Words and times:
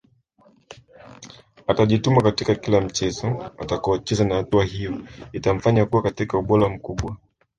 Atajituma 1.67 2.21
katika 2.23 2.55
kila 2.55 2.81
mchezo 2.81 3.45
atakaocheza 3.57 4.25
na 4.25 4.35
hatua 4.35 4.65
hiyo 4.65 5.01
itamfanya 5.31 5.85
kuwa 5.85 6.01
katika 6.03 6.37
ubora 6.37 6.69
mkubwa 6.69 7.17